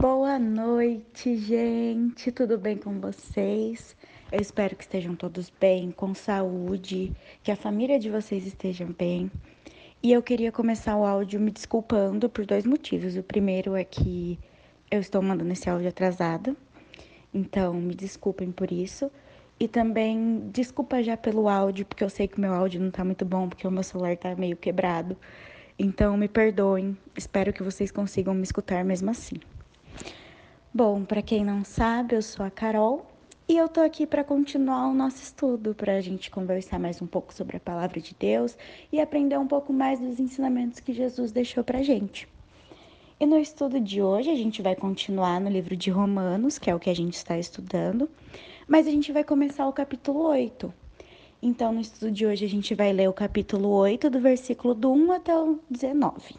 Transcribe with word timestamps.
Boa 0.00 0.38
noite, 0.38 1.36
gente. 1.36 2.30
Tudo 2.30 2.56
bem 2.56 2.76
com 2.76 3.00
vocês? 3.00 3.96
Eu 4.30 4.40
espero 4.40 4.76
que 4.76 4.84
estejam 4.84 5.16
todos 5.16 5.50
bem, 5.60 5.90
com 5.90 6.14
saúde, 6.14 7.12
que 7.42 7.50
a 7.50 7.56
família 7.56 7.98
de 7.98 8.08
vocês 8.08 8.46
esteja 8.46 8.86
bem. 8.86 9.28
E 10.00 10.12
eu 10.12 10.22
queria 10.22 10.52
começar 10.52 10.96
o 10.96 11.04
áudio 11.04 11.40
me 11.40 11.50
desculpando 11.50 12.28
por 12.28 12.46
dois 12.46 12.64
motivos. 12.64 13.16
O 13.16 13.24
primeiro 13.24 13.74
é 13.74 13.82
que 13.82 14.38
eu 14.88 15.00
estou 15.00 15.20
mandando 15.20 15.52
esse 15.52 15.68
áudio 15.68 15.88
atrasado, 15.88 16.56
então 17.34 17.74
me 17.74 17.92
desculpem 17.92 18.52
por 18.52 18.70
isso. 18.70 19.10
E 19.58 19.66
também 19.66 20.48
desculpa 20.52 21.02
já 21.02 21.16
pelo 21.16 21.48
áudio, 21.48 21.84
porque 21.84 22.04
eu 22.04 22.10
sei 22.10 22.28
que 22.28 22.38
o 22.38 22.40
meu 22.40 22.54
áudio 22.54 22.80
não 22.80 22.92
tá 22.92 23.02
muito 23.04 23.24
bom, 23.24 23.48
porque 23.48 23.66
o 23.66 23.70
meu 23.72 23.82
celular 23.82 24.16
tá 24.16 24.36
meio 24.36 24.56
quebrado. 24.56 25.16
Então 25.76 26.16
me 26.16 26.28
perdoem, 26.28 26.96
espero 27.16 27.52
que 27.52 27.64
vocês 27.64 27.90
consigam 27.90 28.32
me 28.32 28.44
escutar 28.44 28.84
mesmo 28.84 29.10
assim. 29.10 29.40
Bom, 30.72 31.04
para 31.04 31.22
quem 31.22 31.44
não 31.44 31.64
sabe, 31.64 32.14
eu 32.14 32.22
sou 32.22 32.44
a 32.44 32.50
Carol 32.50 33.06
e 33.48 33.56
eu 33.56 33.68
tô 33.68 33.80
aqui 33.80 34.06
para 34.06 34.22
continuar 34.22 34.88
o 34.88 34.94
nosso 34.94 35.22
estudo, 35.22 35.74
para 35.74 35.96
a 35.96 36.00
gente 36.00 36.30
conversar 36.30 36.78
mais 36.78 37.00
um 37.00 37.06
pouco 37.06 37.32
sobre 37.32 37.56
a 37.56 37.60
palavra 37.60 37.98
de 38.00 38.14
Deus 38.14 38.56
e 38.92 39.00
aprender 39.00 39.38
um 39.38 39.46
pouco 39.46 39.72
mais 39.72 39.98
dos 39.98 40.20
ensinamentos 40.20 40.80
que 40.80 40.92
Jesus 40.92 41.32
deixou 41.32 41.64
pra 41.64 41.82
gente. 41.82 42.28
E 43.18 43.24
no 43.24 43.38
estudo 43.38 43.80
de 43.80 44.02
hoje 44.02 44.30
a 44.30 44.36
gente 44.36 44.60
vai 44.60 44.76
continuar 44.76 45.40
no 45.40 45.48
livro 45.48 45.74
de 45.74 45.90
Romanos, 45.90 46.58
que 46.58 46.70
é 46.70 46.74
o 46.74 46.78
que 46.78 46.90
a 46.90 46.94
gente 46.94 47.14
está 47.14 47.38
estudando, 47.38 48.08
mas 48.68 48.86
a 48.86 48.90
gente 48.90 49.10
vai 49.10 49.24
começar 49.24 49.66
o 49.66 49.72
capítulo 49.72 50.24
8. 50.24 50.72
Então, 51.42 51.72
no 51.72 51.80
estudo 51.80 52.12
de 52.12 52.26
hoje 52.26 52.44
a 52.44 52.48
gente 52.48 52.74
vai 52.74 52.92
ler 52.92 53.08
o 53.08 53.12
capítulo 53.12 53.70
8, 53.70 54.10
do 54.10 54.20
versículo 54.20 54.74
do 54.74 54.92
1 54.92 55.12
até 55.12 55.36
o 55.36 55.58
19. 55.70 56.36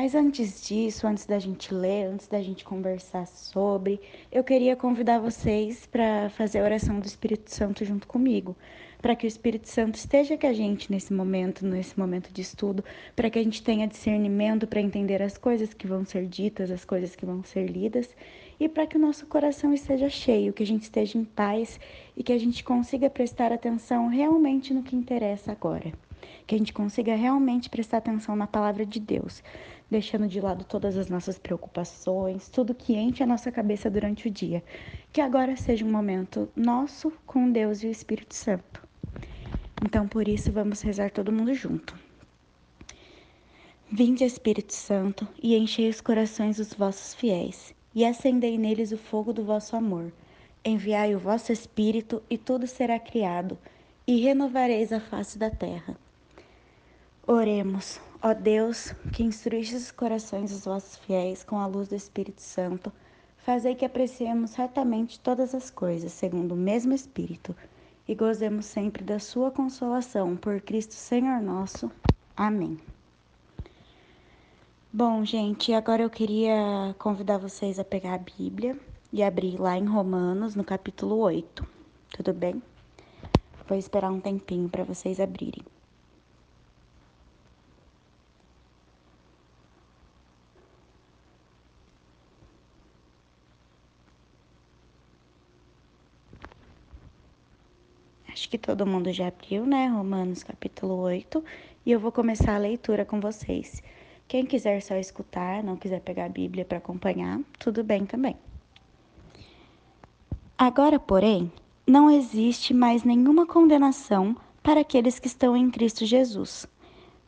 Mas 0.00 0.14
antes 0.14 0.62
disso, 0.62 1.08
antes 1.08 1.26
da 1.26 1.40
gente 1.40 1.74
ler, 1.74 2.04
antes 2.04 2.28
da 2.28 2.40
gente 2.40 2.64
conversar 2.64 3.26
sobre, 3.26 4.00
eu 4.30 4.44
queria 4.44 4.76
convidar 4.76 5.18
vocês 5.18 5.86
para 5.86 6.30
fazer 6.30 6.60
a 6.60 6.64
oração 6.64 7.00
do 7.00 7.04
Espírito 7.04 7.52
Santo 7.52 7.84
junto 7.84 8.06
comigo, 8.06 8.56
para 9.02 9.16
que 9.16 9.26
o 9.26 9.28
Espírito 9.28 9.68
Santo 9.68 9.96
esteja 9.96 10.38
com 10.38 10.46
a 10.46 10.52
gente 10.52 10.88
nesse 10.88 11.12
momento, 11.12 11.66
nesse 11.66 11.98
momento 11.98 12.32
de 12.32 12.42
estudo, 12.42 12.84
para 13.16 13.28
que 13.28 13.40
a 13.40 13.42
gente 13.42 13.60
tenha 13.60 13.88
discernimento 13.88 14.68
para 14.68 14.80
entender 14.80 15.20
as 15.20 15.36
coisas 15.36 15.74
que 15.74 15.88
vão 15.88 16.04
ser 16.04 16.26
ditas, 16.26 16.70
as 16.70 16.84
coisas 16.84 17.16
que 17.16 17.26
vão 17.26 17.42
ser 17.42 17.66
lidas, 17.66 18.08
e 18.60 18.68
para 18.68 18.86
que 18.86 18.96
o 18.96 19.00
nosso 19.00 19.26
coração 19.26 19.74
esteja 19.74 20.08
cheio, 20.08 20.52
que 20.52 20.62
a 20.62 20.66
gente 20.66 20.84
esteja 20.84 21.18
em 21.18 21.24
paz 21.24 21.80
e 22.16 22.22
que 22.22 22.32
a 22.32 22.38
gente 22.38 22.62
consiga 22.62 23.10
prestar 23.10 23.52
atenção 23.52 24.06
realmente 24.06 24.72
no 24.72 24.84
que 24.84 24.94
interessa 24.94 25.50
agora. 25.50 25.92
Que 26.46 26.54
a 26.54 26.58
gente 26.58 26.72
consiga 26.72 27.14
realmente 27.14 27.70
prestar 27.70 27.98
atenção 27.98 28.34
na 28.34 28.46
palavra 28.46 28.84
de 28.84 28.98
Deus, 28.98 29.42
deixando 29.90 30.28
de 30.28 30.40
lado 30.40 30.64
todas 30.64 30.96
as 30.96 31.08
nossas 31.08 31.38
preocupações, 31.38 32.48
tudo 32.48 32.74
que 32.74 32.94
enche 32.94 33.22
a 33.22 33.26
nossa 33.26 33.50
cabeça 33.50 33.90
durante 33.90 34.28
o 34.28 34.30
dia. 34.30 34.62
Que 35.12 35.20
agora 35.20 35.56
seja 35.56 35.84
um 35.84 35.90
momento 35.90 36.48
nosso 36.54 37.12
com 37.26 37.50
Deus 37.50 37.82
e 37.82 37.86
o 37.86 37.90
Espírito 37.90 38.34
Santo. 38.34 38.86
Então, 39.84 40.08
por 40.08 40.26
isso, 40.26 40.50
vamos 40.50 40.82
rezar 40.82 41.10
todo 41.10 41.32
mundo 41.32 41.54
junto. 41.54 41.94
Vinde, 43.90 44.24
Espírito 44.24 44.74
Santo, 44.74 45.26
e 45.42 45.56
enchei 45.56 45.88
os 45.88 46.00
corações 46.00 46.58
dos 46.58 46.74
vossos 46.74 47.14
fiéis, 47.14 47.74
e 47.94 48.04
acendei 48.04 48.58
neles 48.58 48.92
o 48.92 48.98
fogo 48.98 49.32
do 49.32 49.44
vosso 49.44 49.74
amor. 49.76 50.12
Enviai 50.62 51.14
o 51.14 51.18
vosso 51.18 51.52
Espírito, 51.52 52.22
e 52.28 52.36
tudo 52.36 52.66
será 52.66 52.98
criado, 52.98 53.56
e 54.06 54.20
renovareis 54.20 54.92
a 54.92 55.00
face 55.00 55.38
da 55.38 55.48
terra. 55.48 55.96
Oremos. 57.26 58.07
Ó 58.20 58.34
Deus, 58.34 58.92
que 59.12 59.22
instruíste 59.22 59.76
os 59.76 59.92
corações 59.92 60.50
dos 60.50 60.64
vossos 60.64 60.96
fiéis 60.96 61.44
com 61.44 61.56
a 61.56 61.66
luz 61.66 61.86
do 61.86 61.94
Espírito 61.94 62.42
Santo, 62.42 62.92
fazei 63.36 63.76
que 63.76 63.84
apreciemos 63.84 64.54
retamente 64.56 65.20
todas 65.20 65.54
as 65.54 65.70
coisas, 65.70 66.10
segundo 66.10 66.52
o 66.52 66.56
mesmo 66.56 66.92
Espírito, 66.92 67.54
e 68.08 68.16
gozemos 68.16 68.66
sempre 68.66 69.04
da 69.04 69.20
sua 69.20 69.52
consolação, 69.52 70.36
por 70.36 70.60
Cristo 70.60 70.94
Senhor 70.94 71.40
nosso. 71.40 71.92
Amém. 72.36 72.76
Bom, 74.92 75.24
gente, 75.24 75.72
agora 75.72 76.02
eu 76.02 76.10
queria 76.10 76.96
convidar 76.98 77.38
vocês 77.38 77.78
a 77.78 77.84
pegar 77.84 78.14
a 78.14 78.18
Bíblia 78.18 78.76
e 79.12 79.22
abrir 79.22 79.60
lá 79.60 79.78
em 79.78 79.84
Romanos, 79.84 80.56
no 80.56 80.64
capítulo 80.64 81.18
8. 81.18 81.64
Tudo 82.16 82.32
bem? 82.32 82.60
Vou 83.68 83.78
esperar 83.78 84.10
um 84.10 84.18
tempinho 84.18 84.68
para 84.68 84.82
vocês 84.82 85.20
abrirem. 85.20 85.62
Acho 98.48 98.52
que 98.52 98.66
todo 98.66 98.86
mundo 98.86 99.12
já 99.12 99.28
abriu, 99.28 99.66
né? 99.66 99.88
Romanos 99.88 100.42
capítulo 100.42 100.94
8. 101.00 101.44
E 101.84 101.92
eu 101.92 102.00
vou 102.00 102.10
começar 102.10 102.54
a 102.54 102.58
leitura 102.58 103.04
com 103.04 103.20
vocês. 103.20 103.82
Quem 104.26 104.46
quiser 104.46 104.80
só 104.80 104.94
escutar, 104.96 105.62
não 105.62 105.76
quiser 105.76 106.00
pegar 106.00 106.24
a 106.24 106.28
Bíblia 106.30 106.64
para 106.64 106.78
acompanhar, 106.78 107.40
tudo 107.58 107.84
bem 107.84 108.06
também. 108.06 108.34
Agora, 110.56 110.98
porém, 110.98 111.52
não 111.86 112.10
existe 112.10 112.72
mais 112.72 113.04
nenhuma 113.04 113.44
condenação 113.44 114.34
para 114.62 114.80
aqueles 114.80 115.18
que 115.18 115.26
estão 115.26 115.54
em 115.54 115.70
Cristo 115.70 116.06
Jesus. 116.06 116.66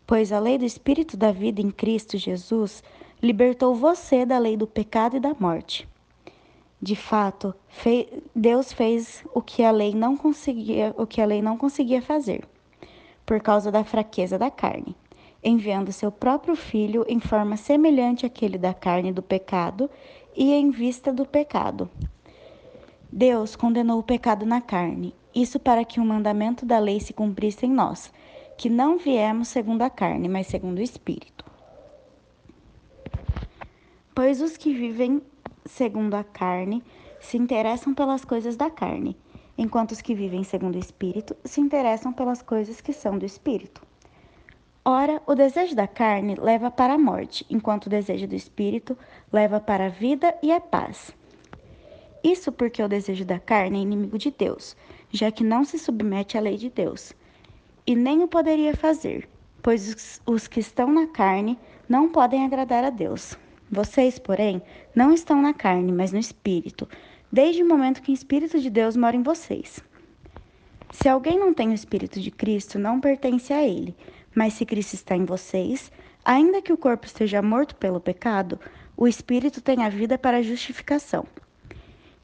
Pois 0.07 0.33
a 0.33 0.39
lei 0.39 0.57
do 0.57 0.65
Espírito 0.65 1.19
da 1.19 1.33
vida 1.33 1.61
em 1.61 1.71
Cristo 1.71 2.17
Jesus 2.17 2.83
libertou 3.23 3.75
você 3.75 4.25
da 4.25 4.39
lei 4.39 4.57
do 4.57 4.67
pecado 4.67 5.19
e 5.19 5.21
da 5.21 5.37
morte. 5.39 5.87
De 6.83 6.97
fato, 6.97 7.55
Deus 8.35 8.73
fez 8.73 9.23
o 9.35 9.43
que 9.43 9.63
a 9.63 9.71
lei 9.71 9.95
não 9.95 10.17
conseguia, 10.17 10.95
o 10.97 11.07
que 11.07 11.21
a 11.21 11.27
lei 11.27 11.43
não 11.43 11.59
conseguia 11.59 12.01
fazer, 12.01 12.49
por 13.27 13.39
causa 13.41 13.71
da 13.71 13.85
fraqueza 13.85 14.39
da 14.39 14.51
carne, 14.51 14.97
enviando 15.45 15.93
seu 15.93 16.11
próprio 16.11 16.57
filho 16.57 17.05
em 17.07 17.21
forma 17.21 17.59
semelhante 17.59 18.25
àquele 18.25 18.57
da 18.57 18.73
carne 18.73 19.13
do 19.13 19.21
pecado 19.21 19.91
e 20.35 20.55
em 20.55 20.71
vista 20.71 21.13
do 21.13 21.27
pecado. 21.27 21.91
Deus 23.13 23.55
condenou 23.55 23.99
o 23.99 24.05
pecado 24.05 24.47
na 24.47 24.63
carne, 24.63 25.15
isso 25.35 25.61
para 25.61 25.85
que 25.85 26.01
o 26.01 26.05
mandamento 26.05 26.65
da 26.65 26.79
lei 26.79 26.99
se 26.99 27.13
cumprisse 27.13 27.67
em 27.67 27.71
nós, 27.71 28.11
que 28.57 28.71
não 28.71 28.97
viemos 28.97 29.49
segundo 29.49 29.83
a 29.83 29.91
carne, 29.91 30.29
mas 30.31 30.47
segundo 30.47 30.79
o 30.79 30.83
espírito. 30.83 31.45
Pois 34.15 34.41
os 34.41 34.57
que 34.57 34.73
vivem 34.73 35.21
segundo 35.65 36.15
a 36.15 36.25
carne 36.25 36.83
se 37.21 37.37
interessam 37.37 37.95
pelas 37.95 38.25
coisas 38.25 38.57
da 38.57 38.71
carne, 38.71 39.17
enquanto 39.57 39.93
os 39.93 40.01
que 40.01 40.15
vivem 40.15 40.43
segundo 40.43 40.77
o 40.77 40.79
espírito 40.79 41.37
se 41.45 41.61
interessam 41.61 42.13
pelas 42.13 42.43
coisas 42.43 42.81
que 42.81 42.93
são 42.93 43.19
do 43.19 43.27
espírito. 43.27 43.83
Ora, 44.85 45.23
o 45.27 45.35
desejo 45.35 45.75
da 45.75 45.87
carne 45.87 46.35
leva 46.35 46.71
para 46.71 46.95
a 46.95 46.99
morte, 46.99 47.45
enquanto 47.51 47.87
o 47.87 47.91
desejo 47.91 48.27
do 48.27 48.35
espírito 48.35 48.97
leva 49.31 49.61
para 49.61 49.87
a 49.87 49.91
vida 49.91 50.35
e 50.43 50.51
a 50.51 50.59
paz. 50.59 51.15
Isso 52.25 52.51
porque 52.51 52.83
o 52.83 52.89
desejo 52.89 53.25
da 53.25 53.39
carne 53.39 53.79
é 53.79 53.83
inimigo 53.83 54.19
de 54.19 54.31
Deus, 54.31 54.77
já 55.11 55.31
que 55.31 55.45
não 55.45 55.65
se 55.65 55.79
submete 55.79 56.39
à 56.39 56.41
lei 56.41 56.57
de 56.57 56.71
Deus, 56.71 57.13
e 57.87 57.95
nem 57.95 58.23
o 58.23 58.29
poderia 58.29 58.75
fazer, 58.75 59.29
pois 59.63 60.21
os 60.27 60.49
que 60.49 60.61
estão 60.61 60.91
na 60.91 61.07
carne 61.07 61.59
não 61.89 62.09
podem 62.09 62.45
agradar 62.45 62.85
a 62.85 62.91
Deus. 62.91 63.37
Vocês, 63.71 64.19
porém, 64.19 64.61
não 64.93 65.13
estão 65.13 65.41
na 65.41 65.55
carne, 65.55 65.93
mas 65.93 66.11
no 66.11 66.19
espírito, 66.19 66.89
desde 67.31 67.63
o 67.63 67.69
momento 67.69 68.03
que 68.03 68.11
o 68.11 68.15
Espírito 68.15 68.59
de 68.59 68.69
Deus 68.69 68.97
mora 68.97 69.15
em 69.15 69.23
vocês. 69.23 69.79
Se 70.91 71.09
alguém 71.09 71.39
não 71.39 71.55
tem 71.55 71.69
o 71.69 71.75
Espírito 71.75 72.19
de 72.19 72.33
Cristo, 72.33 72.81
não 72.81 73.01
pertence 73.01 73.53
a 73.53 73.63
ele. 73.63 73.95
Mas 74.35 74.55
se 74.55 74.67
Cristo 74.67 74.95
está 74.95 75.15
em 75.15 75.25
vocês, 75.25 75.93
ainda 76.25 76.61
que 76.61 76.73
o 76.73 76.77
corpo 76.77 77.07
esteja 77.07 77.41
morto 77.41 77.77
pelo 77.77 78.01
pecado, 78.01 78.59
o 78.97 79.07
Espírito 79.07 79.61
tem 79.61 79.85
a 79.85 79.89
vida 79.89 80.19
para 80.19 80.39
a 80.39 80.43
justificação. 80.43 81.25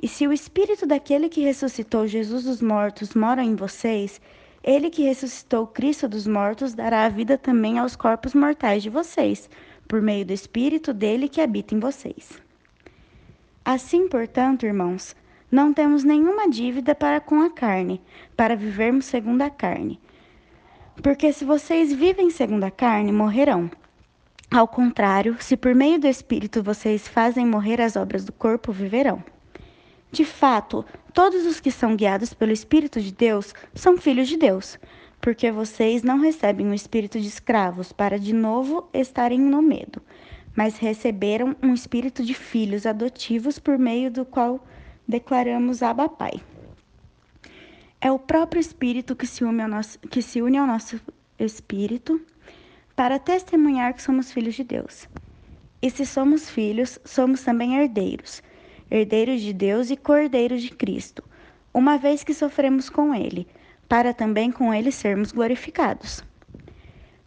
E 0.03 0.09
se 0.09 0.27
o 0.27 0.33
Espírito 0.33 0.85
daquele 0.85 1.29
que 1.29 1.43
ressuscitou 1.43 2.09
Jesus 2.09 2.43
dos 2.43 2.61
mortos 2.61 3.15
mora 3.15 3.43
em 3.43 3.55
vocês, 3.55 4.21
ele 4.65 4.91
que 4.91 5.05
ressuscitou 5.05 5.65
Cristo 5.69 6.09
dos 6.09 6.27
mortos 6.27 6.75
dará 6.75 7.05
a 7.05 7.09
vida 7.09 7.39
também 7.39 7.79
aos 7.79 7.95
corpos 7.95 8.35
mortais 8.35 8.83
de 8.83 8.91
vocês 8.91 9.49
por 9.87 10.03
meio 10.03 10.25
do 10.25 10.33
Espírito 10.33 10.93
dele 10.93 11.29
que 11.29 11.41
habita 11.41 11.75
em 11.75 11.79
vocês. 11.79 12.41
Assim, 13.65 14.09
portanto, 14.09 14.67
irmãos, 14.67 15.17
não 15.51 15.73
temos 15.73 16.05
nenhuma 16.05 16.49
dívida 16.49 16.95
para 16.95 17.21
com 17.21 17.41
a 17.41 17.51
carne, 17.51 18.01
para 18.37 18.57
vivermos 18.57 19.07
segundo 19.07 19.43
a 19.43 19.51
carne. 19.51 20.01
Porque 21.03 21.33
se 21.33 21.45
vocês 21.45 21.93
vivem 21.93 22.31
segundo 22.31 22.65
a 22.65 22.71
carne, 22.71 23.13
morrerão. 23.13 23.71
Ao 24.51 24.67
contrário, 24.67 25.37
se 25.41 25.57
por 25.57 25.75
meio 25.75 25.99
do 25.99 26.07
Espírito 26.07 26.63
vocês 26.63 27.07
fazem 27.07 27.47
morrer 27.47 27.81
as 27.81 27.97
obras 27.97 28.25
do 28.25 28.33
corpo, 28.33 28.73
viverão. 28.73 29.23
De 30.11 30.25
fato, 30.25 30.85
todos 31.13 31.45
os 31.45 31.61
que 31.61 31.71
são 31.71 31.97
guiados 31.97 32.33
pelo 32.33 32.53
Espírito 32.53 33.01
de 33.01 33.13
Deus 33.13 33.55
são 33.75 33.99
filhos 33.99 34.29
de 34.29 34.37
Deus 34.37 34.79
porque 35.21 35.51
vocês 35.51 36.03
não 36.03 36.19
recebem 36.19 36.69
o 36.69 36.75
espírito 36.75 37.21
de 37.21 37.29
escravos 37.29 37.93
para 37.93 38.19
de 38.19 38.33
novo 38.33 38.89
estarem 38.93 39.41
no 39.41 39.61
medo, 39.61 40.01
mas 40.55 40.79
receberam 40.79 41.57
um 41.63 41.75
espírito 41.75 42.25
de 42.25 42.35
filhos 42.35 42.87
adotivos 42.87 43.59
por 43.59 43.79
meio 43.79 44.11
do 44.11 44.25
qual 44.25 44.65
declaramos 45.07 45.83
Abba 45.83 46.09
Pai. 46.09 46.41
É 48.01 48.11
o 48.13 48.19
próprio 48.19 48.61
Espírito 48.61 49.17
que 49.17 49.27
se, 49.27 49.43
une 49.43 49.63
ao 49.63 49.69
nosso, 49.69 49.99
que 49.99 50.21
se 50.21 50.43
une 50.43 50.59
ao 50.59 50.67
nosso 50.67 51.01
espírito 51.39 52.21
para 52.95 53.19
testemunhar 53.19 53.95
que 53.95 54.03
somos 54.03 54.33
filhos 54.33 54.55
de 54.55 54.65
Deus. 54.65 55.09
E 55.83 55.91
se 55.91 56.07
somos 56.07 56.49
filhos, 56.49 56.99
somos 57.05 57.43
também 57.43 57.77
herdeiros, 57.77 58.43
herdeiros 58.91 59.41
de 59.41 59.53
Deus 59.53 59.91
e 59.91 59.97
cordeiros 59.97 60.63
de 60.63 60.71
Cristo, 60.71 61.23
uma 61.73 61.99
vez 61.99 62.25
que 62.25 62.33
sofremos 62.33 62.89
com 62.89 63.15
Ele, 63.15 63.47
para 63.89 64.13
também 64.13 64.51
com 64.51 64.73
Ele 64.73 64.91
sermos 64.91 65.33
glorificados. 65.33 66.25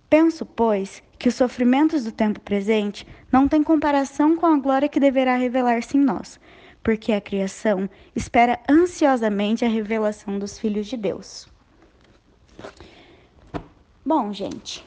Penso, 0.09 0.45
pois, 0.45 1.03
que 1.19 1.29
os 1.29 1.35
sofrimentos 1.35 2.03
do 2.03 2.11
tempo 2.11 2.39
presente 2.39 3.05
não 3.31 3.47
têm 3.47 3.61
comparação 3.61 4.35
com 4.35 4.45
a 4.45 4.57
glória 4.57 4.89
que 4.89 4.99
deverá 4.99 5.35
revelar-se 5.35 5.97
em 5.97 6.01
nós, 6.01 6.39
porque 6.81 7.11
a 7.11 7.21
criação 7.21 7.89
espera 8.15 8.59
ansiosamente 8.67 9.63
a 9.63 9.69
revelação 9.69 10.39
dos 10.39 10.57
filhos 10.57 10.87
de 10.87 10.97
Deus. 10.97 11.47
Bom, 14.03 14.33
gente. 14.33 14.83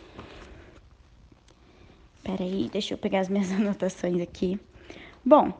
Peraí, 2.24 2.68
deixa 2.72 2.94
eu 2.94 2.98
pegar 2.98 3.20
as 3.20 3.28
minhas 3.28 3.50
anotações 3.52 4.20
aqui. 4.20 4.58
Bom, 5.24 5.52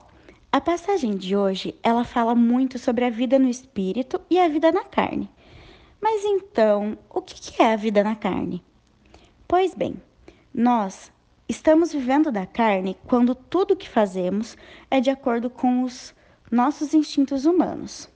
a 0.50 0.60
passagem 0.60 1.16
de 1.16 1.36
hoje, 1.36 1.74
ela 1.82 2.04
fala 2.04 2.34
muito 2.34 2.78
sobre 2.78 3.04
a 3.04 3.10
vida 3.10 3.38
no 3.38 3.48
espírito 3.48 4.20
e 4.28 4.38
a 4.38 4.48
vida 4.48 4.72
na 4.72 4.84
carne. 4.84 5.30
Mas 6.02 6.24
então, 6.24 6.98
o 7.08 7.22
que 7.22 7.62
é 7.62 7.72
a 7.72 7.76
vida 7.76 8.02
na 8.02 8.16
carne? 8.16 8.60
Pois 9.46 9.72
bem, 9.72 9.94
nós 10.52 11.12
estamos 11.48 11.92
vivendo 11.92 12.32
da 12.32 12.44
carne 12.44 12.96
quando 13.06 13.36
tudo 13.36 13.76
que 13.76 13.88
fazemos 13.88 14.56
é 14.90 15.00
de 15.00 15.10
acordo 15.10 15.48
com 15.48 15.84
os 15.84 16.12
nossos 16.50 16.92
instintos 16.92 17.46
humanos, 17.46 18.10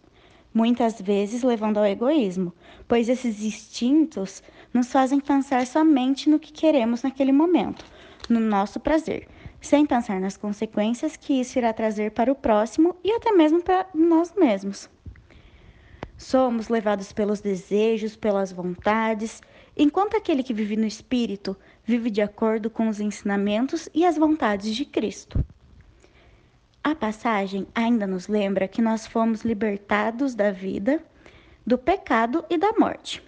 muitas 0.53 1.01
vezes 1.01 1.45
levando 1.45 1.79
ao 1.79 1.87
egoísmo, 1.87 2.53
pois 2.89 3.09
esses 3.09 3.41
instintos 3.41 4.43
nos 4.75 4.91
fazem 4.91 5.21
pensar 5.21 5.65
somente 5.65 6.29
no 6.29 6.41
que 6.41 6.53
queremos 6.53 7.05
naquele 7.05 7.31
momento, 7.31 7.85
no 8.29 8.41
nosso 8.41 8.81
prazer, 8.81 9.29
sem 9.61 9.87
pensar 9.87 10.21
nas 10.21 10.37
consequências 10.37 11.17
que 11.17 11.41
isso 11.41 11.57
irá 11.57 11.73
trazer 11.73 12.11
para 12.11 12.33
o 12.33 12.35
próximo 12.35 12.97
e 13.05 13.13
até 13.13 13.31
mesmo 13.31 13.63
para 13.63 13.87
nós 13.95 14.35
mesmos. 14.35 14.91
Somos 16.17 16.69
levados 16.69 17.13
pelos 17.13 17.41
desejos, 17.41 18.17
pelas 18.17 18.51
vontades, 18.51 19.43
enquanto 19.77 20.17
aquele 20.17 20.43
que 20.43 20.55
vive 20.55 20.77
no 20.77 20.87
Espírito 20.87 21.57
vive 21.85 22.11
de 22.11 22.23
acordo 22.23 22.71
com 22.71 22.89
os 22.89 23.01
ensinamentos 23.01 23.89
e 23.93 24.05
as 24.05 24.17
vontades 24.17 24.75
de 24.75 24.85
Cristo. 24.85 25.45
A 26.83 26.95
passagem 26.95 27.67
ainda 27.75 28.07
nos 28.07 28.29
lembra 28.29 28.69
que 28.69 28.81
nós 28.81 29.07
fomos 29.07 29.43
libertados 29.43 30.35
da 30.35 30.51
vida, 30.51 31.05
do 31.67 31.77
pecado 31.77 32.45
e 32.49 32.57
da 32.57 32.73
morte, 32.79 33.23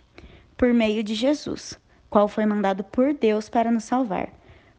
por 0.56 0.72
meio 0.72 1.02
de 1.02 1.14
Jesus, 1.14 1.78
qual 2.08 2.26
foi 2.26 2.46
mandado 2.46 2.84
por 2.84 3.12
Deus 3.12 3.48
para 3.48 3.70
nos 3.70 3.84
salvar, 3.84 4.32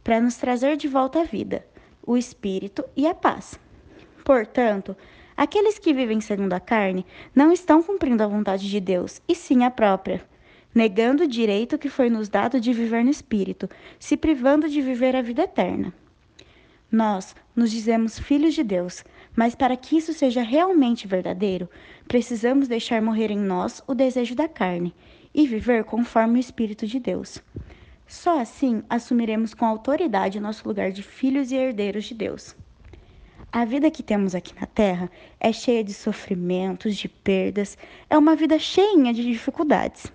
para 0.03 0.19
nos 0.19 0.37
trazer 0.37 0.77
de 0.77 0.87
volta 0.87 1.19
a 1.19 1.23
vida, 1.25 1.65
o 2.01 2.17
Espírito 2.17 2.83
e 2.95 3.05
a 3.05 3.13
paz. 3.13 3.59
Portanto, 4.23 4.95
aqueles 5.41 5.79
que 5.79 5.93
vivem 5.93 6.19
segundo 6.19 6.53
a 6.53 6.59
carne 6.59 7.05
não 7.33 7.51
estão 7.51 7.81
cumprindo 7.81 8.21
a 8.21 8.27
vontade 8.27 8.69
de 8.69 8.79
Deus, 8.79 9.21
e 9.27 9.33
sim 9.33 9.63
a 9.63 9.71
própria 9.71 10.21
negando 10.73 11.23
o 11.23 11.27
direito 11.27 11.77
que 11.77 11.89
foi 11.89 12.09
nos 12.09 12.29
dado 12.29 12.59
de 12.59 12.71
viver 12.73 13.03
no 13.03 13.09
Espírito, 13.09 13.67
se 13.99 14.15
privando 14.15 14.69
de 14.69 14.81
viver 14.81 15.15
a 15.15 15.21
vida 15.21 15.43
eterna. 15.43 15.93
Nós 16.91 17.35
nos 17.55 17.71
dizemos 17.71 18.19
filhos 18.19 18.53
de 18.53 18.63
Deus, 18.63 19.03
mas 19.35 19.55
para 19.55 19.75
que 19.75 19.97
isso 19.97 20.13
seja 20.13 20.41
realmente 20.41 21.07
verdadeiro, 21.07 21.69
precisamos 22.07 22.67
deixar 22.67 23.01
morrer 23.01 23.31
em 23.31 23.37
nós 23.37 23.83
o 23.87 23.93
desejo 23.93 24.35
da 24.35 24.47
carne 24.47 24.93
e 25.33 25.47
viver 25.47 25.83
conforme 25.83 26.37
o 26.37 26.39
Espírito 26.39 26.87
de 26.87 26.99
Deus. 26.99 27.41
Só 28.07 28.39
assim 28.39 28.83
assumiremos 28.89 29.53
com 29.53 29.65
autoridade 29.65 30.39
o 30.39 30.41
nosso 30.41 30.67
lugar 30.67 30.91
de 30.91 31.03
filhos 31.03 31.51
e 31.51 31.55
herdeiros 31.55 32.05
de 32.05 32.15
Deus. 32.15 32.55
A 33.51 33.65
vida 33.65 33.89
que 33.89 34.03
temos 34.03 34.35
aqui 34.35 34.53
na 34.59 34.67
Terra 34.67 35.09
é 35.39 35.51
cheia 35.51 35.83
de 35.83 35.91
sofrimentos, 35.91 36.95
de 36.95 37.09
perdas, 37.09 37.75
é 38.07 38.15
uma 38.15 38.35
vida 38.35 38.59
cheinha 38.59 39.11
de 39.11 39.23
dificuldades. 39.23 40.05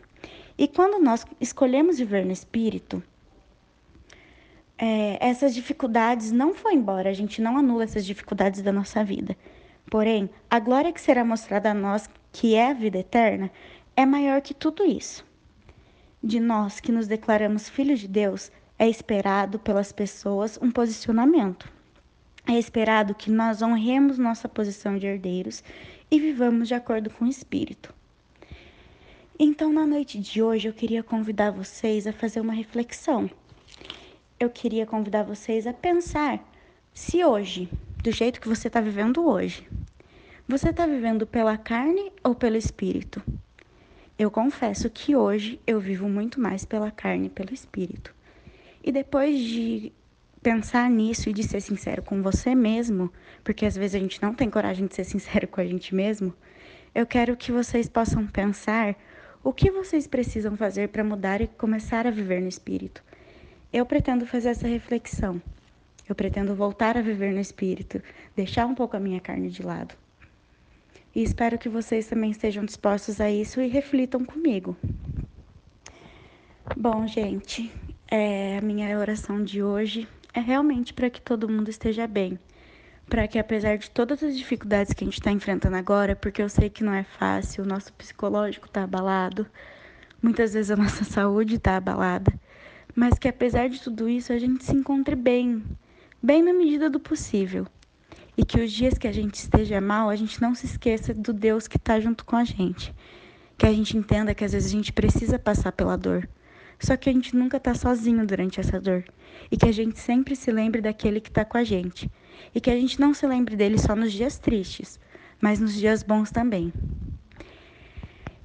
E 0.57 0.69
quando 0.69 1.03
nós 1.03 1.27
escolhemos 1.41 1.99
viver 1.99 2.25
no 2.25 2.31
Espírito, 2.31 3.03
é, 4.79 5.19
essas 5.21 5.53
dificuldades 5.53 6.31
não 6.31 6.53
vão 6.53 6.71
embora, 6.71 7.11
a 7.11 7.13
gente 7.13 7.43
não 7.43 7.59
anula 7.59 7.83
essas 7.83 8.07
dificuldades 8.07 8.63
da 8.63 8.71
nossa 8.71 9.03
vida. 9.03 9.37
Porém, 9.91 10.31
a 10.49 10.61
glória 10.61 10.93
que 10.93 11.01
será 11.01 11.25
mostrada 11.25 11.73
a 11.73 11.75
nós, 11.75 12.09
que 12.31 12.55
é 12.55 12.71
a 12.71 12.75
vida 12.75 12.99
eterna, 12.99 13.51
é 13.97 14.07
maior 14.07 14.41
que 14.43 14.55
tudo 14.55 14.85
isso. 14.85 15.27
De 16.23 16.39
nós 16.39 16.79
que 16.79 16.93
nos 16.93 17.09
declaramos 17.09 17.69
filhos 17.69 17.99
de 17.99 18.07
Deus, 18.07 18.53
é 18.79 18.89
esperado 18.89 19.59
pelas 19.59 19.91
pessoas 19.91 20.57
um 20.63 20.71
posicionamento. 20.71 21.69
É 22.47 22.59
esperado 22.59 23.15
que 23.15 23.31
nós 23.31 23.63
honremos 23.63 24.19
nossa 24.19 24.49
posição 24.49 24.99
de 24.99 25.07
herdeiros 25.07 25.65
e 26.11 26.21
vivamos 26.21 26.69
de 26.69 26.75
acordo 26.75 27.09
com 27.09 27.25
o 27.25 27.29
Espírito. 27.29 27.93
Então, 29.39 29.73
na 29.73 29.87
noite 29.87 30.19
de 30.19 30.43
hoje, 30.43 30.69
eu 30.69 30.73
queria 30.73 31.03
convidar 31.03 31.51
vocês 31.51 32.07
a 32.07 32.13
fazer 32.13 32.41
uma 32.41 32.53
reflexão. 32.53 33.31
Eu 34.39 34.51
queria 34.51 34.87
convidar 34.87 35.23
vocês 35.23 35.67
a 35.67 35.73
pensar 35.73 36.39
se 36.93 37.25
hoje, 37.25 37.69
do 38.03 38.13
jeito 38.13 38.41
que 38.41 38.47
você 38.49 38.69
está 38.69 38.81
vivendo 38.81 39.27
hoje, 39.27 39.67
você 40.47 40.69
está 40.69 40.87
vivendo 40.87 41.27
pela 41.27 41.57
carne 41.57 42.13
ou 42.23 42.35
pelo 42.35 42.57
espírito? 42.57 43.23
Eu 44.17 44.31
confesso 44.31 44.89
que 44.91 45.17
hoje 45.17 45.59
eu 45.67 45.81
vivo 45.81 46.09
muito 46.09 46.39
mais 46.39 46.65
pela 46.65 46.91
carne 46.91 47.27
e 47.27 47.31
pelo 47.31 47.53
espírito. 47.53 48.15
E 48.85 48.93
depois 48.93 49.41
de 49.41 49.91
pensar 50.45 50.91
nisso 50.91 51.31
e 51.31 51.33
de 51.33 51.43
ser 51.43 51.63
sincero 51.63 52.03
com 52.03 52.23
você 52.23 52.55
mesmo, 52.55 53.11
porque 53.43 53.65
às 53.65 53.75
vezes 53.75 53.95
a 53.95 53.99
gente 53.99 54.23
não 54.23 54.35
tem 54.35 54.51
coragem 54.51 54.87
de 54.87 54.95
ser 54.95 55.05
sincero 55.05 55.49
com 55.49 55.59
a 55.59 55.65
gente 55.65 55.95
mesmo, 55.95 56.35
eu 56.95 57.07
quero 57.07 57.35
que 57.35 57.51
vocês 57.51 57.89
possam 57.89 58.27
pensar 58.27 58.95
o 59.43 59.55
que 59.55 59.71
vocês 59.71 60.07
precisam 60.07 60.55
fazer 60.55 60.91
para 60.91 61.03
mudar 61.03 61.41
e 61.41 61.47
começar 61.47 62.07
a 62.07 62.11
viver 62.11 62.43
no 62.43 62.49
espírito? 62.49 63.03
Eu 63.73 63.87
pretendo 63.87 64.27
fazer 64.27 64.51
essa 64.51 64.69
reflexão. 64.69 65.41
Eu 66.07 66.15
pretendo 66.15 66.55
voltar 66.55 66.99
a 66.99 67.03
viver 67.03 67.33
no 67.33 67.41
espírito, 67.41 68.03
deixar 68.37 68.67
um 68.67 68.75
pouco 68.75 68.97
a 68.97 69.01
minha 69.01 69.21
carne 69.21 69.49
de 69.49 69.63
lado. 69.63 69.95
E 71.15 71.23
espero 71.23 71.59
que 71.59 71.71
vocês 71.71 72.07
também 72.07 72.31
estejam 72.31 72.67
dispostos 72.67 73.19
a 73.19 73.31
isso 73.31 73.63
e 73.63 73.69
reflitam 73.69 74.23
comigo. 74.25 74.77
Bom, 76.77 77.07
gente, 77.07 77.73
é, 78.11 78.59
a 78.59 78.61
minha 78.61 78.99
oração 78.99 79.43
de 79.43 79.63
hoje 79.63 80.07
é 80.35 80.41
realmente 80.41 80.93
para 80.93 81.09
que 81.09 81.21
todo 81.21 81.49
mundo 81.49 81.71
esteja 81.71 82.07
bem 82.07 82.39
para 83.09 83.29
que 83.29 83.39
apesar 83.39 83.77
de 83.77 83.91
todas 83.91 84.23
as 84.23 84.37
dificuldades 84.37 84.93
que 84.93 85.05
a 85.05 85.07
gente 85.07 85.21
está 85.21 85.31
enfrentando 85.31 85.77
agora, 85.77 86.17
porque 86.17 86.43
eu 86.43 86.49
sei 86.49 86.71
que 86.71 86.85
não 86.85 86.95
é 86.95 87.05
fácil, 87.05 87.65
o 87.65 87.67
nosso 87.67 87.93
psicológico 87.93 88.67
está 88.67 88.85
abalado, 88.85 89.47
muitas 90.23 90.55
vezes 90.55 90.71
a 90.71 90.77
nossa 90.81 91.05
saúde 91.05 91.57
está 91.57 91.77
abalada, 91.77 92.33
mas 92.95 93.19
que 93.19 93.29
apesar 93.29 93.69
de 93.69 93.81
tudo 93.81 94.09
isso 94.09 94.33
a 94.33 94.39
gente 94.39 94.65
se 94.65 94.75
encontre 94.75 95.15
bem, 95.15 95.63
bem 96.23 96.43
na 96.43 96.53
medida 96.53 96.89
do 96.89 97.01
possível. 97.01 97.67
E 98.37 98.45
que 98.45 98.61
os 98.61 98.73
dias 98.73 98.99
que 98.99 99.07
a 99.07 99.13
gente 99.13 99.35
esteja 99.35 99.81
mal, 99.81 100.11
a 100.11 100.17
gente 100.17 100.43
não 100.43 100.57
se 100.57 100.67
esqueça 100.67 101.15
do 101.15 101.33
Deus 101.33 101.69
que 101.69 101.77
está 101.77 102.01
junto 102.01 102.25
com 102.25 102.35
a 102.35 102.43
gente. 102.43 102.93
Que 103.57 103.65
a 103.65 103.73
gente 103.73 103.97
entenda 103.97 104.35
que 104.35 104.45
às 104.45 104.53
vezes 104.53 104.73
a 104.73 104.75
gente 104.75 104.93
precisa 104.93 105.39
passar 105.39 105.71
pela 105.71 105.97
dor. 105.97 106.29
Só 106.79 106.97
que 106.97 107.09
a 107.09 107.13
gente 107.13 107.37
nunca 107.37 107.57
está 107.57 107.75
sozinho 107.75 108.27
durante 108.27 108.61
essa 108.61 108.81
dor. 108.81 109.05
E 109.51 109.57
que 109.57 109.67
a 109.67 109.73
gente 109.73 109.99
sempre 109.99 110.35
se 110.37 110.51
lembre 110.51 110.81
daquele 110.81 111.21
que 111.21 111.29
está 111.29 111.45
com 111.45 111.59
a 111.59 111.65
gente 111.65 112.11
e 112.55 112.61
que 112.61 112.71
a 112.71 112.77
gente 112.77 113.01
não 113.01 113.13
se 113.15 113.27
lembre 113.27 113.57
dele 113.57 113.79
só 113.79 113.95
nos 113.95 114.13
dias 114.13 114.39
tristes, 114.39 114.99
mas 115.41 115.61
nos 115.61 115.75
dias 115.75 116.03
bons 116.03 116.31
também. 116.31 116.73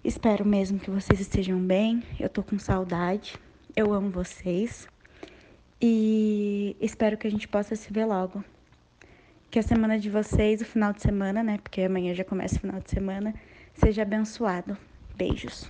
Espero 0.03 0.45
mesmo 0.45 0.79
que 0.79 0.89
vocês 0.89 1.19
estejam 1.19 1.59
bem. 1.59 2.03
Eu 2.19 2.29
tô 2.29 2.41
com 2.41 2.57
saudade. 2.57 3.35
Eu 3.75 3.93
amo 3.93 4.09
vocês. 4.09 4.87
E 5.81 6.75
espero 6.79 7.17
que 7.17 7.27
a 7.27 7.31
gente 7.31 7.47
possa 7.47 7.75
se 7.75 7.91
ver 7.91 8.05
logo. 8.05 8.43
Que 9.51 9.59
a 9.59 9.63
semana 9.63 9.99
de 9.99 10.09
vocês, 10.09 10.61
o 10.61 10.65
final 10.65 10.93
de 10.93 11.01
semana, 11.01 11.43
né? 11.43 11.59
Porque 11.61 11.81
amanhã 11.81 12.13
já 12.13 12.23
começa 12.23 12.55
o 12.55 12.59
final 12.59 12.79
de 12.79 12.89
semana, 12.89 13.33
seja 13.73 14.03
abençoado. 14.03 14.77
Beijos. 15.15 15.69